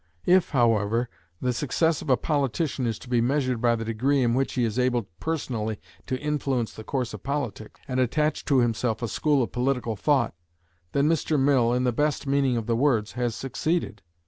[0.25, 4.33] If, however, the success of a politician is to be measured by the degree in
[4.33, 9.03] which he is able personally to influence the course of politics, and attach to himself
[9.03, 10.33] a school of political thought,
[10.93, 11.39] then Mr.
[11.39, 14.01] Mill, in the best meaning of the words, has succeeded.